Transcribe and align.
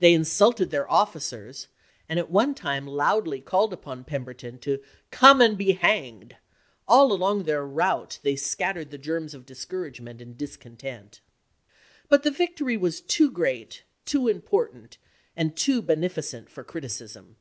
They 0.00 0.14
insulted 0.14 0.70
their 0.70 0.90
officers, 0.90 1.68
and 2.08 2.18
at 2.18 2.28
one 2.28 2.56
time 2.56 2.88
loudly 2.88 3.40
called 3.40 3.72
upon 3.72 4.02
Pem 4.02 4.24
berton 4.24 4.58
to" 4.62 4.80
come 5.22 5.40
and 5.40 5.56
be 5.56 5.74
hanged"; 5.74 6.34
all 6.88 7.12
along 7.12 7.44
their 7.44 7.64
route 7.64 8.18
they 8.24 8.34
scattered 8.34 8.90
the 8.90 8.98
germs 8.98 9.32
of 9.32 9.46
discouragement 9.46 10.20
and 10.20 10.36
discontent. 10.36 11.20
But 12.08 12.24
the 12.24 12.32
victory 12.32 12.76
was 12.76 13.00
too 13.00 13.30
great, 13.30 13.84
too 14.04 14.26
important, 14.26 14.98
and 15.36 15.56
too 15.56 15.82
beneficent 15.82 16.50
for 16.50 16.64
criticism. 16.64 17.36